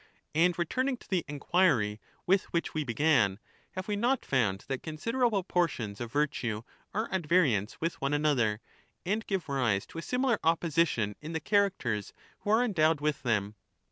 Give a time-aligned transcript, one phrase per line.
[0.33, 3.37] And returning to the enquiry with which we began,
[3.73, 8.61] have we not found that considerable portions of virtue are at variance with one another,
[9.05, 13.21] and give rise to a similar oppo sition in the characters who are endowed with
[13.21, 13.53] them